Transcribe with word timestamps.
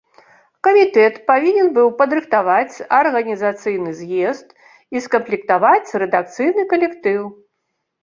Камітэт 0.67 1.19
павінен 1.29 1.69
быў 1.75 1.87
падрыхтаваць 1.99 2.75
арганізацыйны 3.01 3.95
з'езд 4.01 4.47
і 4.97 5.07
скамплектаваць 5.07 5.97
рэдакцыйны 6.07 6.69
калектыў. 6.77 7.21